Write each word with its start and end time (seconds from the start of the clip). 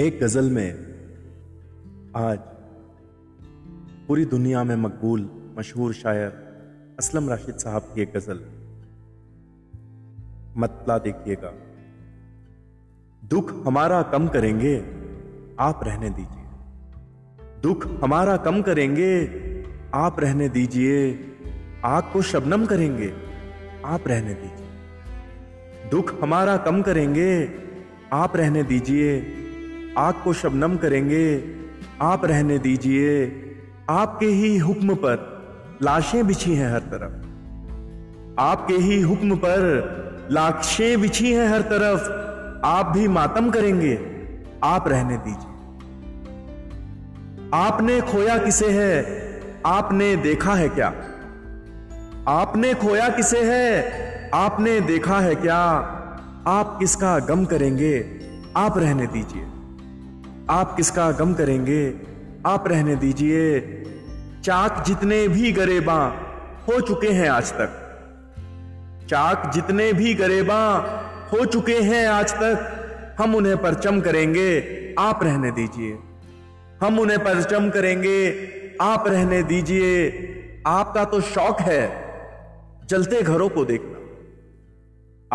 एक 0.00 0.20
गज़ल 0.20 0.50
में 0.50 0.72
आज 2.16 2.38
पूरी 4.08 4.24
दुनिया 4.24 4.64
में 4.64 4.76
मकबूल, 4.76 5.30
मशहूर 5.58 5.92
शायर 5.92 6.28
असलम 6.98 7.28
राशिद 7.28 7.54
साहब 7.54 7.82
की 7.82 8.02
एक 8.02 8.12
गज़ल। 8.16 8.40
मतला 10.56 10.98
देखिएगा। 10.98 11.54
दुख 13.28 13.66
हमारा 13.66 14.02
कम 14.02 14.28
करेंगे, 14.28 14.78
आप 15.60 15.80
रहने 15.84 16.10
दीजिए। 16.10 16.44
दुख 17.62 18.02
हमारा 18.02 18.36
कम 18.36 18.62
करेंगे, 18.62 19.26
आप 19.94 20.20
रहने 20.20 20.48
दीजिए। 20.48 21.26
आग 21.84 22.02
को 22.12 22.22
शबनम 22.22 22.66
करेंगे, 22.66 23.14
आप 23.84 24.08
रहने 24.08 24.34
दीजिए। 24.34 24.68
दुख 25.90 26.22
हमारा 26.22 26.56
कम 26.56 26.82
करेंगे, 26.82 27.48
आप 28.12 28.36
रहने 28.36 28.62
दीजिए। 28.62 29.34
आग 29.98 30.14
को 30.24 30.32
शबनम 30.32 30.76
करेंगे। 30.76 31.44
आप 32.02 32.24
रहने 32.24 32.58
दीजिए। 32.58 33.32
आपके 33.90 34.26
ही 34.26 34.58
हुक्म 34.58 34.94
पर 34.94 35.38
लाशें 35.82 36.26
बिछी 36.26 36.54
हैं 36.54 36.72
हर 36.72 36.78
तरफ़। 36.78 37.28
आपके 38.40 38.74
ही 38.74 39.00
हुक्म 39.00 39.36
पर 39.36 39.64
लाशें 40.30 41.00
बिछी 41.00 41.32
हैं 41.32 41.48
हर 41.48 41.60
तरफ़। 41.60 42.28
आप 42.66 42.86
भी 42.86 43.08
मातम 43.08 43.50
करेंगे। 43.50 43.98
आप 44.64 44.88
रहने 44.88 45.16
दीजिए। 45.16 45.54
आपने 47.54 48.00
खोया 48.00 48.38
किसे 48.38 48.70
है? 48.70 49.06
आपने 49.66 50.16
देखा 50.16 50.54
है 50.54 50.68
क्या? 50.68 50.88
आपने 52.28 52.74
खोया 52.74 53.08
किसे 53.08 53.40
है? 53.42 53.92
आपने 54.34 54.80
देखा 54.80 55.20
है 55.20 55.34
क्या? 55.34 55.60
आप 56.46 56.76
किसका 56.78 57.18
गम 57.18 57.44
करेंगे? 57.44 58.20
आप 58.56 58.78
रहने 58.78 59.06
दीजिए। 59.06 59.46
आप 60.50 60.76
किसका 60.76 61.12
गम 61.12 61.34
करेंगे? 61.34 61.94
आप 62.46 62.68
रहने 62.68 62.96
दीजिए। 62.96 63.60
चाक 64.44 64.84
जितने 64.86 65.28
भी 65.28 65.52
गरेबा 65.52 66.06
हो 66.68 66.80
चुके 66.80 67.08
हैं 67.08 67.28
आज 67.28 67.52
तक। 67.52 67.84
चाक 69.10 69.50
जितने 69.54 69.92
भी 69.92 70.14
गरेबा 70.14 70.74
हो 71.32 71.44
चुके 71.44 71.74
हैं 71.74 72.08
आज 72.08 72.34
तक, 72.34 72.74
हम 73.18 73.34
उन्हें 73.34 73.56
परचम 73.56 74.00
करेंगे। 74.00 74.58
आप 74.98 75.20
रहने 75.22 75.50
दीजिए। 75.50 75.98
हम 76.82 76.98
उन्हें 76.98 77.24
परचम 77.24 77.70
करेंगे। 77.70 78.48
आप 78.80 79.04
रहने 79.08 79.42
दीजिए। 79.42 80.08
आपका 80.66 81.04
तो 81.04 81.20
शौक 81.20 81.60
है 81.60 82.04
जलते 82.86 83.22
घरों 83.22 83.48
को 83.48 83.64
देखना। 83.64 83.98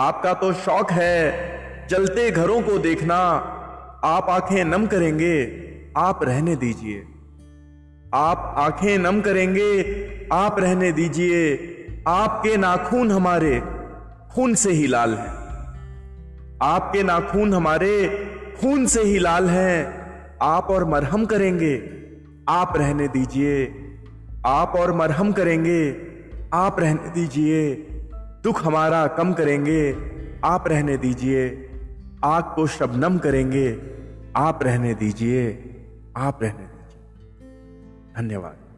आपका 0.00 0.34
तो 0.34 0.52
शौक 0.52 0.90
है 0.90 1.52
जलते 1.88 2.30
घरों 2.30 2.62
को 2.62 2.78
देखना। 2.78 3.48
आप 4.04 4.26
आँखें 4.30 4.64
नम 4.64 4.86
करेंगे, 4.86 5.62
आप 5.96 6.20
रहने 6.22 6.56
दीजिए। 6.56 7.04
आप 8.14 8.54
आँखें 8.58 8.98
नम 8.98 9.20
करेंगे, 9.20 9.82
आप 10.32 10.58
रहने 10.58 10.92
दीजिए। 10.92 11.56
आपके 12.08 12.56
नाखून 12.56 13.10
हमारे 13.10 13.62
खून 14.30 14.54
से 14.54 14.72
ही 14.72 14.86
लाल 14.86 15.14
हैं। 15.14 15.28
आपके 16.62 17.02
नाखून 17.02 17.54
हमारे 17.54 18.08
खून 18.60 18.86
से 18.86 19.02
ही 19.02 19.18
लाल 19.18 19.48
हैं। 19.50 20.06
आप 20.42 20.66
और 20.70 20.84
मरहम 20.84 21.24
करेंगे, 21.24 21.90
आप 22.48 22.76
रहने 22.76 23.08
दीजिए। 23.08 23.74
आप 24.46 24.72
और 24.76 24.92
मरहम 24.92 25.32
करेंगे, 25.32 25.96
आप 26.54 26.80
रहने 26.80 27.10
दीजिए। 27.10 27.74
दुख 28.44 28.64
हमारा 28.64 29.06
कम 29.06 29.32
करेंगे, 29.32 29.96
आप 30.44 30.68
रहने 30.68 30.96
दीजिए। 30.96 31.68
आग 32.24 32.44
को 32.54 32.66
शबनम 32.66 33.18
करेंगे। 33.18 33.82
आप 34.36 34.62
रहने 34.62 34.94
दीजिए। 34.94 35.68
आप 36.16 36.42
रहने 36.42 36.64
दीजिए। 36.64 37.02
धन्यवाद। 38.16 38.71